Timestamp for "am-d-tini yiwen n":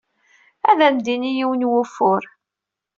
0.87-1.67